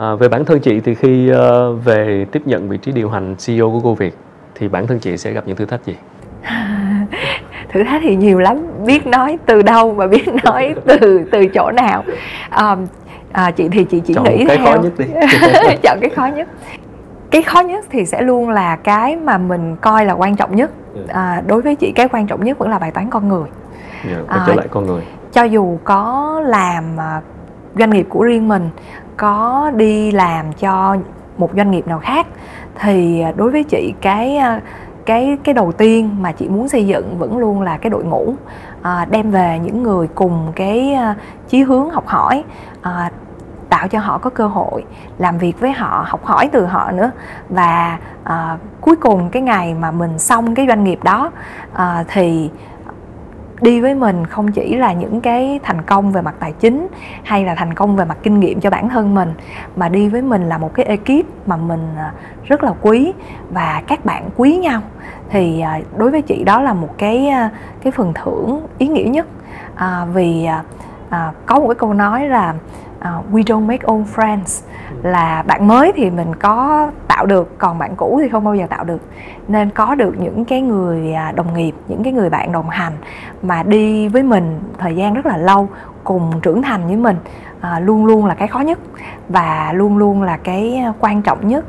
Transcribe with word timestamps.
À, 0.00 0.14
về 0.14 0.28
bản 0.28 0.44
thân 0.44 0.60
chị 0.60 0.80
thì 0.80 0.94
khi 0.94 1.32
uh, 1.32 1.84
về 1.84 2.26
tiếp 2.32 2.42
nhận 2.44 2.68
vị 2.68 2.78
trí 2.78 2.92
điều 2.92 3.10
hành 3.10 3.34
CEO 3.46 3.70
của 3.70 3.80
cô 3.80 3.94
Việt 3.94 4.16
thì 4.54 4.68
bản 4.68 4.86
thân 4.86 4.98
chị 4.98 5.16
sẽ 5.16 5.32
gặp 5.32 5.44
những 5.46 5.56
thử 5.56 5.66
thách 5.66 5.84
gì? 5.84 5.96
thử 7.72 7.84
thách 7.84 8.02
thì 8.04 8.16
nhiều 8.16 8.38
lắm. 8.38 8.66
Biết 8.86 9.06
nói 9.06 9.38
từ 9.46 9.62
đâu 9.62 9.90
và 9.90 10.06
biết 10.06 10.28
nói 10.44 10.74
từ 10.86 11.24
từ 11.32 11.46
chỗ 11.46 11.70
nào. 11.70 12.04
À, 12.50 12.76
à, 13.32 13.50
chị 13.50 13.68
thì 13.68 13.84
chị 13.84 14.00
chỉ 14.00 14.14
chọn 14.14 14.24
nghĩ 14.24 14.44
cái 14.48 14.56
theo. 14.56 14.66
khó 14.66 14.82
nhất 14.82 14.92
đi. 14.98 15.04
Chọn 15.82 15.98
cái 16.00 16.10
khó 16.10 16.26
nhất. 16.26 16.48
Cái 17.30 17.42
khó 17.42 17.60
nhất 17.60 17.84
thì 17.90 18.06
sẽ 18.06 18.22
luôn 18.22 18.50
là 18.50 18.76
cái 18.76 19.16
mà 19.16 19.38
mình 19.38 19.76
coi 19.76 20.06
là 20.06 20.12
quan 20.12 20.36
trọng 20.36 20.56
nhất. 20.56 20.70
Ừ. 20.94 21.00
à, 21.08 21.42
đối 21.46 21.62
với 21.62 21.76
chị 21.76 21.92
cái 21.92 22.08
quan 22.08 22.26
trọng 22.26 22.44
nhất 22.44 22.58
vẫn 22.58 22.70
là 22.70 22.78
bài 22.78 22.90
toán 22.90 23.10
con 23.10 23.28
người. 23.28 23.48
Yeah, 24.08 24.18
quay 24.28 24.38
À, 24.38 24.44
trở 24.46 24.54
lại 24.54 24.66
con 24.70 24.86
người. 24.86 25.02
cho 25.32 25.42
dù 25.42 25.78
có 25.84 26.40
làm 26.46 27.00
à, 27.00 27.20
doanh 27.78 27.90
nghiệp 27.90 28.06
của 28.08 28.24
riêng 28.24 28.48
mình 28.48 28.70
có 29.20 29.70
đi 29.76 30.10
làm 30.10 30.52
cho 30.52 30.96
một 31.38 31.50
doanh 31.56 31.70
nghiệp 31.70 31.86
nào 31.86 31.98
khác 31.98 32.26
thì 32.80 33.20
à, 33.20 33.32
đối 33.36 33.50
với 33.50 33.64
chị 33.64 33.94
cái 34.00 34.36
à, 34.36 34.60
cái 35.06 35.38
cái 35.44 35.54
đầu 35.54 35.72
tiên 35.72 36.16
mà 36.20 36.32
chị 36.32 36.48
muốn 36.48 36.68
xây 36.68 36.86
dựng 36.86 37.18
vẫn 37.18 37.38
luôn 37.38 37.62
là 37.62 37.76
cái 37.76 37.90
đội 37.90 38.04
ngũ 38.04 38.34
à, 38.82 39.06
đem 39.10 39.30
về 39.30 39.60
những 39.64 39.82
người 39.82 40.08
cùng 40.14 40.52
cái 40.56 40.92
à, 40.92 41.14
chí 41.48 41.62
hướng 41.62 41.90
học 41.90 42.06
hỏi 42.06 42.44
à, 42.82 43.10
tạo 43.70 43.88
cho 43.88 43.98
họ 43.98 44.18
có 44.18 44.30
cơ 44.30 44.46
hội 44.46 44.84
làm 45.18 45.38
việc 45.38 45.60
với 45.60 45.72
họ 45.72 46.04
học 46.08 46.24
hỏi 46.24 46.48
từ 46.52 46.66
họ 46.66 46.92
nữa. 46.92 47.10
Và 47.48 47.98
à, 48.24 48.58
cuối 48.80 48.96
cùng 48.96 49.30
cái 49.30 49.42
ngày 49.42 49.74
mà 49.74 49.90
mình 49.90 50.18
xong 50.18 50.54
cái 50.54 50.66
doanh 50.66 50.84
nghiệp 50.84 50.98
đó 51.04 51.30
à, 51.74 52.04
thì 52.08 52.50
đi 53.62 53.80
với 53.80 53.94
mình 53.94 54.26
không 54.26 54.52
chỉ 54.52 54.76
là 54.76 54.92
những 54.92 55.20
cái 55.20 55.60
thành 55.62 55.82
công 55.82 56.12
về 56.12 56.22
mặt 56.22 56.34
tài 56.38 56.52
chính 56.52 56.86
hay 57.22 57.44
là 57.44 57.54
thành 57.54 57.74
công 57.74 57.96
về 57.96 58.04
mặt 58.04 58.18
kinh 58.22 58.40
nghiệm 58.40 58.60
cho 58.60 58.70
bản 58.70 58.88
thân 58.88 59.14
mình 59.14 59.32
mà 59.76 59.88
đi 59.88 60.08
với 60.08 60.22
mình 60.22 60.48
là 60.48 60.58
một 60.58 60.74
cái 60.74 60.86
ekip 60.86 61.26
mà 61.46 61.56
mình 61.56 61.86
à, 61.96 62.12
rất 62.44 62.64
là 62.64 62.72
quý 62.82 63.12
và 63.50 63.82
các 63.86 64.04
bạn 64.04 64.28
quý 64.36 64.56
nhau. 64.56 64.80
Thì 65.30 65.60
à, 65.60 65.80
đối 65.96 66.10
với 66.10 66.22
chị 66.22 66.44
đó 66.44 66.60
là 66.60 66.74
một 66.74 66.94
cái 66.98 67.28
à, 67.28 67.50
cái 67.82 67.92
phần 67.92 68.12
thưởng 68.14 68.66
ý 68.78 68.88
nghĩa 68.88 69.04
nhất. 69.04 69.26
À, 69.74 70.04
vì 70.12 70.48
à, 71.10 71.32
có 71.46 71.60
một 71.60 71.68
cái 71.68 71.74
câu 71.74 71.94
nói 71.94 72.28
là 72.28 72.54
uh, 73.00 73.32
we 73.32 73.42
don't 73.42 73.66
make 73.66 73.92
old 73.92 74.06
friends 74.14 74.64
là 75.02 75.42
bạn 75.42 75.68
mới 75.68 75.92
thì 75.96 76.10
mình 76.10 76.34
có 76.34 76.90
tạo 77.08 77.26
được 77.26 77.58
còn 77.58 77.78
bạn 77.78 77.96
cũ 77.96 78.18
thì 78.22 78.28
không 78.28 78.44
bao 78.44 78.54
giờ 78.54 78.66
tạo 78.70 78.84
được. 78.84 79.00
Nên 79.48 79.70
có 79.70 79.94
được 79.94 80.14
những 80.18 80.44
cái 80.44 80.60
người 80.60 81.12
à, 81.12 81.32
đồng 81.32 81.54
nghiệp 81.54 81.74
những 81.88 82.02
cái 82.02 82.12
người 82.12 82.30
bạn 82.30 82.52
đồng 82.52 82.68
hành 82.68 82.92
mà 83.42 83.62
đi 83.62 84.08
với 84.08 84.22
mình 84.22 84.60
thời 84.78 84.96
gian 84.96 85.14
rất 85.14 85.26
là 85.26 85.36
lâu 85.36 85.68
cùng 86.04 86.40
trưởng 86.42 86.62
thành 86.62 86.86
với 86.86 86.96
mình 86.96 87.16
uh, 87.58 87.82
luôn 87.82 88.06
luôn 88.06 88.26
là 88.26 88.34
cái 88.34 88.48
khó 88.48 88.60
nhất 88.60 88.78
và 89.28 89.72
luôn 89.72 89.96
luôn 89.96 90.22
là 90.22 90.36
cái 90.36 90.84
quan 91.00 91.22
trọng 91.22 91.48
nhất 91.48 91.64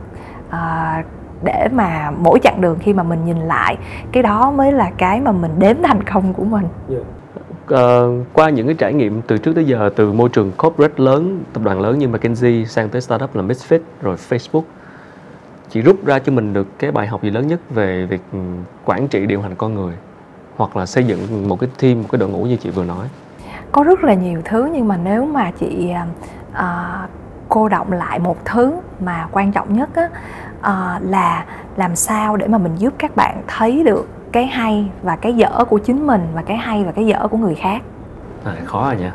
uh, 0.50 1.06
để 1.44 1.68
mà 1.72 2.12
mỗi 2.18 2.40
chặng 2.40 2.62
đường 2.62 2.78
khi 2.80 2.94
mà 2.94 3.04
mình 3.04 3.26
nhìn 3.26 3.38
lại 3.38 3.78
cái 4.12 4.24
đó 4.24 4.52
mới 4.52 4.72
là 4.72 4.92
cái 4.98 5.22
mà 5.22 5.32
mình 5.32 5.52
đếm 5.60 5.76
thành 5.84 6.04
công 6.04 6.34
của 6.34 6.44
mình 6.44 6.68
uh, 7.74 8.26
qua 8.34 8.50
những 8.50 8.68
cái 8.68 8.76
trải 8.80 8.94
nghiệm 8.94 9.22
từ 9.22 9.38
trước 9.38 9.54
tới 9.56 9.66
giờ 9.66 9.90
từ 9.96 10.14
môi 10.14 10.30
trường 10.30 10.52
corporate 10.52 10.94
lớn 10.98 11.44
tập 11.54 11.64
đoàn 11.64 11.82
lớn 11.82 12.00
như 12.00 12.08
McKinsey 12.08 12.66
sang 12.66 12.90
tới 12.90 13.02
startup 13.02 13.36
là 13.36 13.42
Misfit 13.42 13.80
rồi 14.02 14.16
Facebook 14.30 14.64
chị 15.70 15.82
rút 15.82 16.06
ra 16.06 16.20
cho 16.20 16.32
mình 16.32 16.54
được 16.54 16.68
cái 16.80 16.92
bài 16.92 17.08
học 17.08 17.24
gì 17.24 17.30
lớn 17.30 17.48
nhất 17.48 17.60
về 17.70 18.06
việc 18.06 18.22
ừ, 18.32 18.40
quản 18.86 19.08
trị 19.08 19.26
điều 19.26 19.42
hành 19.42 19.56
con 19.56 19.74
người 19.74 19.94
hoặc 20.58 20.78
là 20.78 20.86
xây 20.86 21.04
dựng 21.04 21.48
một 21.48 21.60
cái 21.60 21.70
team 21.80 22.02
một 22.02 22.08
cái 22.12 22.20
đội 22.20 22.30
ngũ 22.30 22.44
như 22.44 22.56
chị 22.56 22.70
vừa 22.70 22.86
nói. 22.86 23.08
Có 23.72 23.84
rất 23.84 24.04
là 24.04 24.14
nhiều 24.14 24.42
thứ 24.46 24.70
nhưng 24.74 24.88
mà 24.88 24.98
nếu 24.98 25.26
mà 25.26 25.52
chị 25.52 25.94
uh, 26.52 26.60
cô 27.50 27.70
động 27.70 27.92
lại 27.92 28.20
một 28.20 28.46
thứ 28.46 28.74
mà 29.00 29.28
quan 29.32 29.52
trọng 29.52 29.74
nhất 29.74 29.90
á, 29.96 30.10
uh, 30.60 31.10
là 31.10 31.46
làm 31.78 31.96
sao 31.96 32.38
để 32.38 32.48
mà 32.48 32.58
mình 32.58 32.76
giúp 32.78 32.94
các 32.98 33.16
bạn 33.16 33.42
thấy 33.48 33.84
được 33.84 34.08
cái 34.32 34.46
hay 34.46 34.86
và 35.04 35.16
cái 35.16 35.34
dở 35.34 35.66
của 35.70 35.78
chính 35.78 36.08
mình 36.08 36.28
và 36.34 36.42
cái 36.42 36.58
hay 36.58 36.84
và 36.84 36.92
cái 36.92 37.06
dở 37.06 37.28
của 37.28 37.38
người 37.38 37.56
khác. 37.56 37.82
À, 38.46 38.52
khó 38.66 38.86
rồi 38.86 39.02
nha 39.02 39.12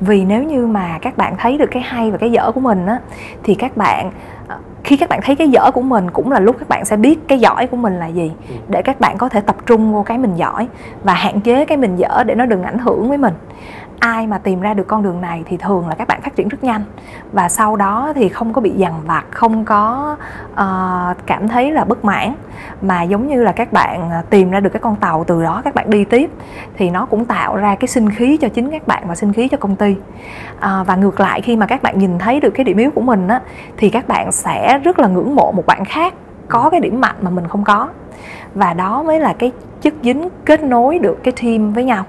vì 0.00 0.24
nếu 0.24 0.42
như 0.42 0.66
mà 0.66 0.98
các 1.02 1.16
bạn 1.16 1.34
thấy 1.38 1.58
được 1.58 1.68
cái 1.70 1.82
hay 1.82 2.10
và 2.10 2.18
cái 2.18 2.32
dở 2.32 2.52
của 2.52 2.60
mình 2.60 2.86
á 2.86 3.00
thì 3.42 3.54
các 3.54 3.76
bạn 3.76 4.10
ờ, 4.48 4.58
khi 4.84 4.96
các 4.96 5.08
bạn 5.08 5.20
thấy 5.22 5.36
cái 5.36 5.48
dở 5.48 5.70
của 5.74 5.80
mình 5.80 6.10
cũng 6.10 6.32
là 6.32 6.40
lúc 6.40 6.56
các 6.58 6.68
bạn 6.68 6.84
sẽ 6.84 6.96
biết 6.96 7.28
cái 7.28 7.38
giỏi 7.38 7.66
của 7.66 7.76
mình 7.76 7.98
là 7.98 8.06
gì 8.06 8.32
để 8.68 8.82
các 8.82 9.00
bạn 9.00 9.18
có 9.18 9.28
thể 9.28 9.40
tập 9.40 9.56
trung 9.66 9.92
vô 9.92 10.02
cái 10.02 10.18
mình 10.18 10.36
giỏi 10.36 10.68
và 11.04 11.14
hạn 11.14 11.40
chế 11.40 11.64
cái 11.64 11.78
mình 11.78 11.96
dở 11.96 12.24
để 12.26 12.34
nó 12.34 12.46
đừng 12.46 12.62
ảnh 12.62 12.78
hưởng 12.78 13.08
với 13.08 13.18
mình 13.18 13.34
ai 14.02 14.26
mà 14.26 14.38
tìm 14.38 14.60
ra 14.60 14.74
được 14.74 14.86
con 14.86 15.02
đường 15.02 15.20
này 15.20 15.42
thì 15.46 15.56
thường 15.56 15.88
là 15.88 15.94
các 15.94 16.08
bạn 16.08 16.20
phát 16.22 16.36
triển 16.36 16.48
rất 16.48 16.64
nhanh. 16.64 16.84
Và 17.32 17.48
sau 17.48 17.76
đó 17.76 18.12
thì 18.14 18.28
không 18.28 18.52
có 18.52 18.60
bị 18.60 18.70
dằn 18.70 19.00
vặt 19.06 19.24
không 19.30 19.64
có 19.64 20.16
uh, 20.52 21.26
cảm 21.26 21.48
thấy 21.48 21.72
là 21.72 21.84
bất 21.84 22.04
mãn. 22.04 22.34
Mà 22.82 23.02
giống 23.02 23.28
như 23.28 23.42
là 23.42 23.52
các 23.52 23.72
bạn 23.72 24.10
à, 24.10 24.22
tìm 24.30 24.50
ra 24.50 24.60
được 24.60 24.70
cái 24.72 24.80
con 24.80 24.96
tàu 24.96 25.24
từ 25.24 25.42
đó 25.42 25.62
các 25.64 25.74
bạn 25.74 25.90
đi 25.90 26.04
tiếp 26.04 26.30
thì 26.76 26.90
nó 26.90 27.06
cũng 27.06 27.24
tạo 27.24 27.56
ra 27.56 27.74
cái 27.74 27.88
sinh 27.88 28.10
khí 28.10 28.36
cho 28.36 28.48
chính 28.48 28.70
các 28.70 28.86
bạn 28.86 29.02
và 29.06 29.14
sinh 29.14 29.32
khí 29.32 29.48
cho 29.48 29.56
công 29.56 29.76
ty. 29.76 29.96
Uh, 30.56 30.86
và 30.86 30.96
ngược 30.96 31.20
lại 31.20 31.40
khi 31.40 31.56
mà 31.56 31.66
các 31.66 31.82
bạn 31.82 31.98
nhìn 31.98 32.18
thấy 32.18 32.40
được 32.40 32.50
cái 32.50 32.64
điểm 32.64 32.76
yếu 32.76 32.90
của 32.90 33.00
mình 33.00 33.28
á 33.28 33.40
thì 33.76 33.90
các 33.90 34.08
bạn 34.08 34.32
sẽ 34.32 34.78
rất 34.78 34.98
là 34.98 35.08
ngưỡng 35.08 35.34
mộ 35.34 35.52
một 35.52 35.66
bạn 35.66 35.84
khác 35.84 36.14
có 36.48 36.70
cái 36.70 36.80
điểm 36.80 37.00
mạnh 37.00 37.16
mà 37.20 37.30
mình 37.30 37.48
không 37.48 37.64
có. 37.64 37.88
Và 38.54 38.74
đó 38.74 39.02
mới 39.02 39.20
là 39.20 39.32
cái 39.38 39.52
chất 39.80 39.94
dính 40.02 40.28
kết 40.44 40.62
nối 40.62 40.98
được 40.98 41.18
cái 41.22 41.34
team 41.42 41.72
với 41.72 41.84
nhau 41.84 42.04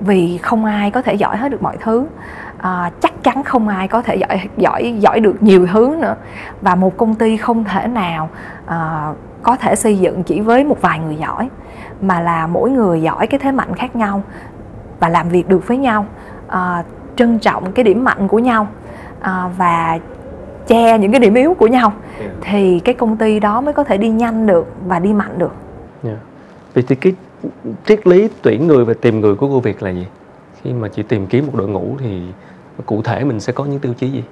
vì 0.00 0.38
không 0.38 0.64
ai 0.64 0.90
có 0.90 1.02
thể 1.02 1.14
giỏi 1.14 1.36
hết 1.36 1.48
được 1.48 1.62
mọi 1.62 1.76
thứ. 1.80 2.06
À, 2.58 2.90
chắc 3.00 3.22
chắn 3.22 3.42
không 3.44 3.68
ai 3.68 3.88
có 3.88 4.02
thể 4.02 4.16
giỏi 4.16 4.40
giỏi 4.56 4.94
giỏi 4.98 5.20
được 5.20 5.42
nhiều 5.42 5.66
thứ 5.72 5.96
nữa. 6.00 6.16
Và 6.60 6.74
một 6.74 6.96
công 6.96 7.14
ty 7.14 7.36
không 7.36 7.64
thể 7.64 7.86
nào 7.86 8.28
à, 8.66 9.12
có 9.42 9.56
thể 9.56 9.74
xây 9.74 9.98
dựng 9.98 10.22
chỉ 10.22 10.40
với 10.40 10.64
một 10.64 10.80
vài 10.80 10.98
người 10.98 11.16
giỏi 11.16 11.48
mà 12.00 12.20
là 12.20 12.46
mỗi 12.46 12.70
người 12.70 13.02
giỏi 13.02 13.26
cái 13.26 13.40
thế 13.40 13.52
mạnh 13.52 13.74
khác 13.74 13.96
nhau 13.96 14.22
và 15.00 15.08
làm 15.08 15.28
việc 15.28 15.48
được 15.48 15.68
với 15.68 15.76
nhau 15.76 16.06
à, 16.48 16.84
trân 17.16 17.38
trọng 17.38 17.72
cái 17.72 17.84
điểm 17.84 18.04
mạnh 18.04 18.28
của 18.28 18.38
nhau 18.38 18.66
à, 19.20 19.50
và 19.56 19.98
che 20.66 20.98
những 20.98 21.12
cái 21.12 21.20
điểm 21.20 21.34
yếu 21.34 21.54
của 21.54 21.66
nhau. 21.66 21.92
Thì 22.40 22.80
cái 22.80 22.94
công 22.94 23.16
ty 23.16 23.40
đó 23.40 23.60
mới 23.60 23.74
có 23.74 23.84
thể 23.84 23.96
đi 23.96 24.08
nhanh 24.08 24.46
được 24.46 24.66
và 24.86 24.98
đi 24.98 25.12
mạnh 25.12 25.38
được. 25.38 25.54
Yeah. 26.04 26.18
vậy 26.74 26.84
thì 26.88 26.96
cái 26.96 27.14
triết 27.86 28.06
lý 28.06 28.28
tuyển 28.42 28.66
người 28.66 28.84
và 28.84 28.94
tìm 29.00 29.20
người 29.20 29.34
của 29.34 29.48
cô 29.48 29.60
Việt 29.60 29.82
là 29.82 29.90
gì? 29.90 30.06
Khi 30.62 30.72
mà 30.72 30.88
chị 30.88 31.02
tìm 31.02 31.26
kiếm 31.26 31.46
một 31.46 31.52
đội 31.56 31.68
ngũ 31.68 31.96
thì 31.98 32.22
cụ 32.86 33.02
thể 33.02 33.24
mình 33.24 33.40
sẽ 33.40 33.52
có 33.52 33.64
những 33.64 33.80
tiêu 33.80 33.94
chí 33.94 34.10
gì? 34.10 34.24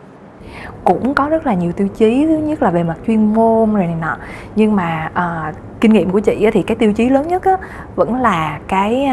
Cũng 0.85 1.15
có 1.15 1.29
rất 1.29 1.47
là 1.47 1.55
nhiều 1.55 1.73
tiêu 1.73 1.89
chí 1.89 2.27
thứ 2.27 2.37
nhất 2.37 2.63
là 2.63 2.71
về 2.71 2.83
mặt 2.83 2.97
chuyên 3.07 3.35
môn 3.35 3.75
rồi 3.75 3.87
này 3.87 3.97
nọ. 4.01 4.17
Nhưng 4.57 4.77
mà 4.77 5.11
à, 5.15 5.53
kinh 5.81 5.93
nghiệm 5.93 6.11
của 6.11 6.21
chị 6.21 6.51
thì 6.53 6.63
cái 6.63 6.77
tiêu 6.77 6.93
chí 6.93 7.09
lớn 7.09 7.29
nhất 7.29 7.45
á, 7.45 7.57
vẫn 7.97 8.15
là 8.15 8.61
cái 8.69 9.05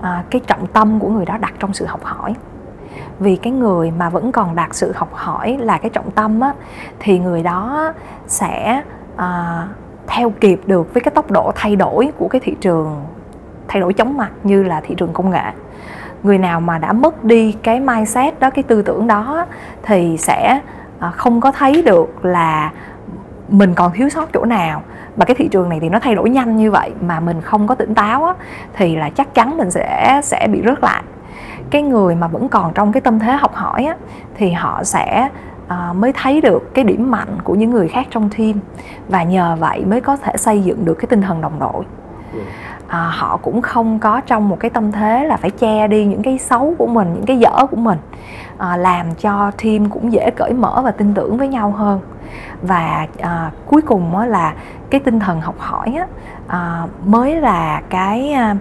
à, 0.00 0.24
cái 0.30 0.40
trọng 0.46 0.66
tâm 0.66 1.00
của 1.00 1.08
người 1.08 1.26
đó 1.26 1.38
đặt 1.38 1.54
trong 1.58 1.72
sự 1.72 1.84
học 1.84 2.04
hỏi. 2.04 2.34
Vì 3.18 3.36
cái 3.36 3.52
người 3.52 3.90
mà 3.90 4.10
vẫn 4.10 4.32
còn 4.32 4.54
đặt 4.54 4.74
sự 4.74 4.92
học 4.94 5.10
hỏi 5.12 5.58
là 5.60 5.78
cái 5.78 5.90
trọng 5.90 6.10
tâm 6.10 6.40
á, 6.40 6.54
thì 6.98 7.18
người 7.18 7.42
đó 7.42 7.92
sẽ 8.26 8.82
à, 9.16 9.68
theo 10.06 10.30
kịp 10.40 10.60
được 10.66 10.94
với 10.94 11.00
cái 11.00 11.12
tốc 11.14 11.30
độ 11.30 11.52
thay 11.54 11.76
đổi 11.76 12.10
của 12.18 12.28
cái 12.28 12.40
thị 12.44 12.54
trường 12.60 13.04
thay 13.70 13.80
đổi 13.80 13.92
chóng 13.92 14.16
mặt 14.16 14.30
như 14.42 14.62
là 14.62 14.80
thị 14.80 14.94
trường 14.94 15.12
công 15.12 15.30
nghệ. 15.30 15.44
Người 16.22 16.38
nào 16.38 16.60
mà 16.60 16.78
đã 16.78 16.92
mất 16.92 17.24
đi 17.24 17.52
cái 17.62 17.80
mindset 17.80 18.40
đó 18.40 18.50
cái 18.50 18.62
tư 18.62 18.82
tưởng 18.82 19.06
đó 19.06 19.46
thì 19.82 20.16
sẽ 20.16 20.60
à, 20.98 21.10
không 21.10 21.40
có 21.40 21.52
thấy 21.52 21.82
được 21.82 22.24
là 22.24 22.72
mình 23.48 23.74
còn 23.74 23.92
thiếu 23.92 24.08
sót 24.08 24.28
chỗ 24.32 24.44
nào. 24.44 24.82
Và 25.16 25.24
cái 25.24 25.34
thị 25.34 25.48
trường 25.48 25.68
này 25.68 25.80
thì 25.80 25.88
nó 25.88 25.98
thay 25.98 26.14
đổi 26.14 26.30
nhanh 26.30 26.56
như 26.56 26.70
vậy 26.70 26.92
mà 27.00 27.20
mình 27.20 27.40
không 27.40 27.66
có 27.66 27.74
tỉnh 27.74 27.94
táo 27.94 28.24
á, 28.24 28.34
thì 28.72 28.96
là 28.96 29.10
chắc 29.10 29.34
chắn 29.34 29.56
mình 29.56 29.70
sẽ 29.70 30.20
sẽ 30.24 30.46
bị 30.52 30.62
rớt 30.64 30.82
lại. 30.82 31.02
Cái 31.70 31.82
người 31.82 32.14
mà 32.14 32.26
vẫn 32.26 32.48
còn 32.48 32.72
trong 32.74 32.92
cái 32.92 33.00
tâm 33.00 33.18
thế 33.18 33.32
học 33.32 33.54
hỏi 33.54 33.84
á, 33.84 33.96
thì 34.34 34.52
họ 34.52 34.84
sẽ 34.84 35.28
à, 35.68 35.92
mới 35.92 36.12
thấy 36.12 36.40
được 36.40 36.74
cái 36.74 36.84
điểm 36.84 37.10
mạnh 37.10 37.38
của 37.44 37.54
những 37.54 37.70
người 37.70 37.88
khác 37.88 38.06
trong 38.10 38.30
team 38.38 38.52
và 39.08 39.22
nhờ 39.22 39.56
vậy 39.60 39.84
mới 39.84 40.00
có 40.00 40.16
thể 40.16 40.36
xây 40.36 40.62
dựng 40.62 40.84
được 40.84 40.94
cái 40.94 41.06
tinh 41.06 41.22
thần 41.22 41.40
đồng 41.40 41.58
đội. 41.58 41.84
Ừ 42.32 42.40
à, 42.90 43.10
họ 43.12 43.36
cũng 43.36 43.62
không 43.62 43.98
có 43.98 44.20
trong 44.20 44.48
một 44.48 44.60
cái 44.60 44.70
tâm 44.70 44.92
thế 44.92 45.24
là 45.24 45.36
phải 45.36 45.50
che 45.50 45.88
đi 45.88 46.04
những 46.04 46.22
cái 46.22 46.38
xấu 46.38 46.74
của 46.78 46.86
mình 46.86 47.14
những 47.14 47.26
cái 47.26 47.38
dở 47.38 47.66
của 47.70 47.76
mình 47.76 47.98
à, 48.58 48.76
làm 48.76 49.14
cho 49.14 49.50
team 49.62 49.90
cũng 49.90 50.12
dễ 50.12 50.30
cởi 50.36 50.52
mở 50.52 50.80
và 50.84 50.90
tin 50.90 51.14
tưởng 51.14 51.36
với 51.36 51.48
nhau 51.48 51.70
hơn. 51.70 52.00
Và 52.62 53.06
à, 53.18 53.50
cuối 53.66 53.82
cùng 53.82 54.16
á, 54.16 54.26
là 54.26 54.54
cái 54.90 55.00
tinh 55.00 55.20
thần 55.20 55.40
học 55.40 55.54
hỏi 55.58 55.94
á, 55.98 56.06
à, 56.46 56.86
mới 57.04 57.36
là 57.36 57.82
cái 57.90 58.32
à, 58.32 58.56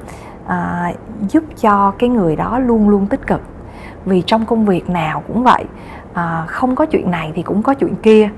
à 0.47 0.91
giúp 1.27 1.43
cho 1.61 1.91
cái 1.99 2.09
người 2.09 2.35
đó 2.35 2.59
luôn 2.59 2.89
luôn 2.89 3.07
tích 3.07 3.27
cực 3.27 3.41
vì 4.09 4.21
trong 4.21 4.45
công 4.45 4.65
việc 4.65 4.89
nào 4.89 5.23
cũng 5.27 5.43
vậy 5.43 5.63
à, 6.13 6.43
không 6.47 6.75
có 6.75 6.85
chuyện 6.85 7.11
này 7.11 7.31
thì 7.35 7.41
cũng 7.41 7.63
có 7.63 7.73
chuyện 7.73 7.95
kia 7.95 8.29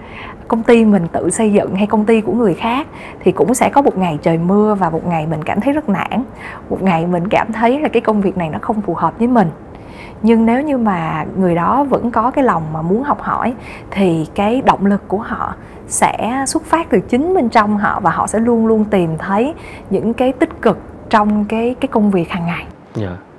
công 0.48 0.64
ty 0.64 0.86
mình 0.86 1.08
tự 1.08 1.30
xây 1.30 1.54
dựng 1.54 1.76
hay 1.76 1.88
công 1.88 2.06
ty 2.06 2.22
của 2.22 2.34
người 2.34 2.54
khác 2.54 2.88
thì 3.20 3.32
cũng 3.32 3.54
sẽ 3.54 3.70
có 3.70 3.82
một 3.82 3.98
ngày 3.98 4.20
trời 4.22 4.38
mưa 4.38 4.76
và 4.76 4.90
một 4.90 5.08
ngày 5.08 5.28
mình 5.28 5.44
cảm 5.44 5.62
thấy 5.62 5.74
rất 5.74 5.90
nản 5.90 6.24
một 6.70 6.84
ngày 6.84 7.08
mình 7.08 7.28
cảm 7.28 7.54
thấy 7.54 7.80
là 7.80 7.90
cái 7.90 8.02
công 8.02 8.22
việc 8.22 8.38
này 8.38 8.50
nó 8.50 8.60
không 8.62 8.82
phù 8.82 8.94
hợp 8.94 9.20
với 9.20 9.28
mình 9.28 9.48
nhưng 10.22 10.46
nếu 10.46 10.62
như 10.62 10.78
mà 10.78 11.26
người 11.38 11.56
đó 11.56 11.84
vẫn 11.84 12.12
có 12.12 12.32
cái 12.32 12.44
lòng 12.44 12.64
mà 12.74 12.82
muốn 12.82 13.04
học 13.04 13.22
hỏi 13.22 13.54
thì 13.92 14.28
cái 14.36 14.62
động 14.66 14.86
lực 14.86 15.08
của 15.08 15.18
họ 15.18 15.56
sẽ 15.88 16.44
xuất 16.48 16.66
phát 16.66 16.90
từ 16.90 17.00
chính 17.00 17.34
bên 17.34 17.50
trong 17.50 17.78
họ 17.78 18.00
và 18.00 18.12
họ 18.12 18.28
sẽ 18.28 18.40
luôn 18.40 18.68
luôn 18.68 18.86
tìm 18.86 19.18
thấy 19.18 19.54
những 19.90 20.14
cái 20.14 20.32
tích 20.32 20.62
cực 20.62 20.80
trong 21.10 21.46
cái 21.46 21.76
cái 21.80 21.88
công 21.88 22.12
việc 22.12 22.30
hàng 22.30 22.46
ngày. 22.46 22.66
Yeah. 23.00 23.31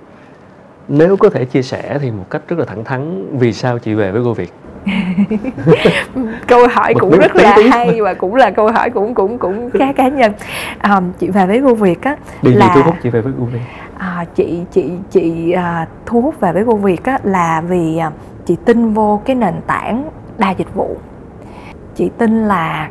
Nếu 0.88 1.16
có 1.16 1.30
thể 1.30 1.44
chia 1.44 1.62
sẻ 1.62 1.98
thì 2.00 2.10
một 2.10 2.24
cách 2.30 2.42
rất 2.48 2.58
là 2.58 2.64
thẳng 2.64 2.84
thắn 2.84 3.28
vì 3.38 3.52
sao 3.52 3.78
chị 3.78 3.94
về 3.94 4.12
với 4.12 4.22
cô 4.24 4.34
Việt? 4.34 4.52
câu 6.48 6.66
hỏi 6.72 6.94
cũng 7.00 7.18
rất 7.18 7.36
là 7.36 7.56
hay 7.70 8.02
và 8.02 8.14
cũng 8.14 8.34
là 8.34 8.50
câu 8.50 8.72
hỏi 8.72 8.90
cũng 8.90 9.14
cũng 9.14 9.38
cũng 9.38 9.70
khá 9.70 9.92
cá 9.92 10.08
nhân. 10.08 10.32
À, 10.78 11.00
chị 11.18 11.28
về 11.28 11.46
với 11.46 11.62
cô 11.64 11.74
Việt 11.74 12.02
á 12.02 12.16
điều 12.42 12.54
là 12.54 12.66
gì 12.66 12.72
thu 12.74 12.82
hút 12.82 12.94
chị 13.02 13.10
về 13.10 13.20
với 13.20 13.32
cô 13.38 13.44
Việt. 13.44 13.60
À, 13.98 14.24
chị 14.34 14.60
chị 14.72 14.90
chị 15.10 15.52
à, 15.52 15.86
thu 16.06 16.20
hút 16.20 16.40
về 16.40 16.52
với 16.52 16.64
cô 16.66 16.76
Việt 16.76 17.04
á 17.04 17.18
là 17.22 17.60
vì 17.60 17.98
à, 17.98 18.10
chị 18.46 18.56
tin 18.64 18.92
vô 18.92 19.22
cái 19.24 19.36
nền 19.36 19.54
tảng 19.66 20.04
đa 20.38 20.50
dịch 20.50 20.74
vụ. 20.74 20.96
Chị 21.94 22.10
tin 22.18 22.44
là 22.48 22.88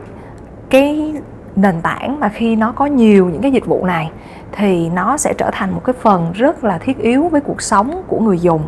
cái 0.70 1.14
nền 1.62 1.82
tảng 1.82 2.20
mà 2.20 2.30
khi 2.30 2.56
nó 2.56 2.72
có 2.72 2.86
nhiều 2.86 3.30
những 3.30 3.42
cái 3.42 3.52
dịch 3.52 3.66
vụ 3.66 3.86
này 3.86 4.12
thì 4.52 4.90
nó 4.90 5.18
sẽ 5.18 5.34
trở 5.38 5.50
thành 5.54 5.72
một 5.72 5.82
cái 5.84 5.94
phần 6.02 6.32
rất 6.34 6.64
là 6.64 6.78
thiết 6.78 6.98
yếu 6.98 7.28
với 7.28 7.42
cuộc 7.42 7.62
sống 7.62 8.02
của 8.08 8.20
người 8.20 8.40
dùng. 8.40 8.62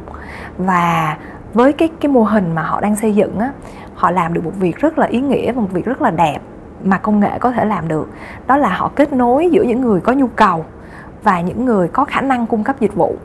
Và 0.57 1.17
với 1.53 1.73
cái 1.73 1.89
cái 1.99 2.11
mô 2.11 2.23
hình 2.23 2.55
mà 2.55 2.61
họ 2.61 2.81
đang 2.81 2.95
xây 2.95 3.15
dựng 3.15 3.39
á 3.39 3.51
họ 3.95 4.11
làm 4.11 4.33
được 4.33 4.45
một 4.45 4.51
việc 4.59 4.77
rất 4.77 4.97
là 4.97 5.05
ý 5.05 5.21
nghĩa 5.21 5.51
và 5.51 5.61
một 5.61 5.71
việc 5.71 5.85
rất 5.85 6.01
là 6.01 6.11
đẹp 6.11 6.39
mà 6.83 6.97
công 6.97 7.19
nghệ 7.19 7.39
có 7.39 7.51
thể 7.51 7.65
làm 7.65 7.87
được. 7.87 8.09
Đó 8.47 8.57
là 8.57 8.69
họ 8.69 8.91
kết 8.95 9.13
nối 9.13 9.49
giữa 9.51 9.63
những 9.63 9.81
người 9.81 9.99
có 10.01 10.11
nhu 10.11 10.27
cầu 10.27 10.65
và 11.23 11.41
những 11.41 11.65
người 11.65 11.87
có 11.87 12.05
khả 12.05 12.21
năng 12.21 12.47
cung 12.47 12.63
cấp 12.63 12.75
dịch 12.79 12.95
vụ. 12.95 13.15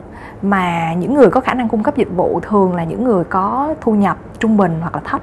Mà 0.41 0.93
những 0.93 1.13
người 1.13 1.29
có 1.29 1.41
khả 1.41 1.53
năng 1.53 1.69
cung 1.69 1.83
cấp 1.83 1.95
dịch 1.95 2.15
vụ 2.15 2.39
thường 2.43 2.75
là 2.75 2.83
những 2.83 3.03
người 3.03 3.23
có 3.23 3.75
thu 3.81 3.95
nhập 3.95 4.17
trung 4.39 4.57
bình 4.57 4.77
hoặc 4.81 4.95
là 4.95 5.01
thấp. 5.05 5.21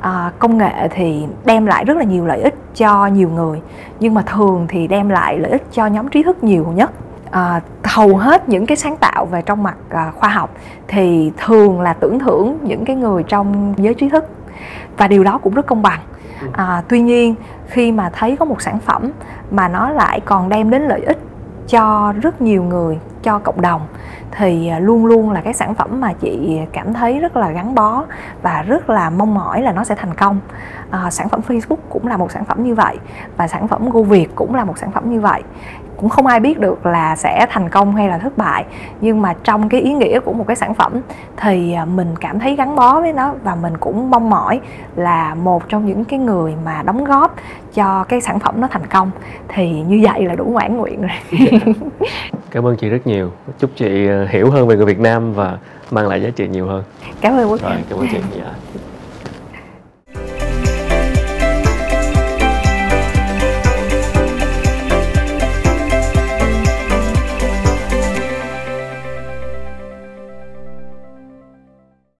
À, 0.00 0.32
công 0.38 0.58
nghệ 0.58 0.88
thì 0.90 1.26
đem 1.44 1.66
lại 1.66 1.84
rất 1.84 1.96
là 1.96 2.04
nhiều 2.04 2.26
lợi 2.26 2.40
ích 2.40 2.54
cho 2.74 3.06
nhiều 3.06 3.28
người 3.28 3.60
nhưng 4.00 4.14
mà 4.14 4.22
thường 4.22 4.66
thì 4.68 4.88
đem 4.88 5.08
lại 5.08 5.38
lợi 5.38 5.50
ích 5.50 5.66
cho 5.72 5.86
nhóm 5.86 6.08
trí 6.08 6.22
thức 6.22 6.44
nhiều 6.44 6.66
nhất 6.74 6.90
à, 7.30 7.60
hầu 7.84 8.16
hết 8.16 8.48
những 8.48 8.66
cái 8.66 8.76
sáng 8.76 8.96
tạo 8.96 9.26
về 9.26 9.42
trong 9.42 9.62
mặt 9.62 9.76
à, 9.88 10.12
khoa 10.14 10.28
học 10.28 10.54
thì 10.88 11.32
thường 11.36 11.80
là 11.80 11.92
tưởng 11.92 12.18
thưởng 12.18 12.58
những 12.62 12.84
cái 12.84 12.96
người 12.96 13.22
trong 13.22 13.74
giới 13.76 13.94
trí 13.94 14.08
thức 14.08 14.24
và 14.96 15.08
điều 15.08 15.24
đó 15.24 15.38
cũng 15.38 15.54
rất 15.54 15.66
công 15.66 15.82
bằng 15.82 16.00
ừ. 16.40 16.46
à, 16.52 16.82
tuy 16.88 17.00
nhiên 17.00 17.34
khi 17.68 17.92
mà 17.92 18.10
thấy 18.12 18.36
có 18.36 18.44
một 18.44 18.62
sản 18.62 18.78
phẩm 18.78 19.10
mà 19.50 19.68
nó 19.68 19.90
lại 19.90 20.20
còn 20.20 20.48
đem 20.48 20.70
đến 20.70 20.82
lợi 20.82 21.00
ích 21.00 21.18
cho 21.68 22.14
rất 22.22 22.40
nhiều 22.40 22.62
người 22.62 22.98
cho 23.22 23.38
cộng 23.38 23.60
đồng. 23.60 23.86
Thì 24.30 24.68
à, 24.68 24.78
luôn 24.78 25.06
luôn 25.06 25.30
là 25.30 25.40
cái 25.40 25.52
sản 25.52 25.74
phẩm 25.74 26.00
mà 26.00 26.12
chị 26.12 26.58
cảm 26.72 26.92
thấy 26.92 27.18
rất 27.18 27.36
là 27.36 27.50
gắn 27.50 27.74
bó 27.74 28.04
và 28.42 28.62
rất 28.62 28.90
là 28.90 29.10
mong 29.10 29.34
mỏi 29.34 29.62
là 29.62 29.72
nó 29.72 29.84
sẽ 29.84 29.94
thành 29.94 30.14
công. 30.14 30.40
À, 30.90 31.10
sản 31.10 31.28
phẩm 31.28 31.40
Facebook 31.48 31.76
cũng 31.88 32.06
là 32.06 32.16
một 32.16 32.32
sản 32.32 32.44
phẩm 32.44 32.62
như 32.64 32.74
vậy 32.74 32.98
và 33.36 33.48
sản 33.48 33.68
phẩm 33.68 33.90
Go 33.90 34.02
Việt 34.02 34.28
cũng 34.34 34.54
là 34.54 34.64
một 34.64 34.78
sản 34.78 34.90
phẩm 34.92 35.10
như 35.10 35.20
vậy. 35.20 35.42
Cũng 35.96 36.08
không 36.08 36.26
ai 36.26 36.40
biết 36.40 36.60
được 36.60 36.86
là 36.86 37.16
sẽ 37.16 37.46
thành 37.50 37.68
công 37.68 37.96
hay 37.96 38.08
là 38.08 38.18
thất 38.18 38.38
bại 38.38 38.64
nhưng 39.00 39.22
mà 39.22 39.34
trong 39.44 39.68
cái 39.68 39.80
ý 39.80 39.92
nghĩa 39.92 40.20
của 40.20 40.32
một 40.32 40.44
cái 40.46 40.56
sản 40.56 40.74
phẩm 40.74 41.00
thì 41.36 41.72
à, 41.72 41.84
mình 41.84 42.14
cảm 42.20 42.38
thấy 42.38 42.56
gắn 42.56 42.76
bó 42.76 43.00
với 43.00 43.12
nó 43.12 43.34
và 43.44 43.54
mình 43.54 43.76
cũng 43.76 44.10
mong 44.10 44.30
mỏi 44.30 44.60
là 44.96 45.34
một 45.34 45.68
trong 45.68 45.86
những 45.86 46.04
cái 46.04 46.18
người 46.18 46.54
mà 46.64 46.82
đóng 46.82 47.04
góp 47.04 47.34
cho 47.74 48.04
cái 48.04 48.20
sản 48.20 48.38
phẩm 48.38 48.60
nó 48.60 48.68
thành 48.70 48.86
công. 48.86 49.10
Thì 49.48 49.80
như 49.80 50.00
vậy 50.02 50.24
là 50.24 50.34
đủ 50.34 50.44
ngoãn 50.44 50.76
nguyện 50.76 51.00
rồi 51.00 51.10
cảm 52.52 52.66
ơn 52.66 52.76
chị 52.76 52.88
rất 52.88 53.06
nhiều. 53.06 53.32
Chúc 53.58 53.70
chị 53.76 54.06
à, 54.08 54.26
hiểu 54.30 54.50
hơn 54.50 54.66
về 54.66 54.76
người 54.76 54.86
Việt 54.86 54.98
Nam 55.00 55.34
và 55.34 55.58
mang 55.90 56.08
lại 56.08 56.22
giá 56.22 56.30
trị 56.30 56.48
nhiều 56.48 56.66
hơn. 56.66 56.84
Cảm 57.20 57.36
ơn 57.36 57.50
Quốc 57.50 57.62
rồi 57.62 57.76
cảm 57.90 57.98
ơn 57.98 58.08
chị. 58.12 58.18
Dạ. 58.36 58.54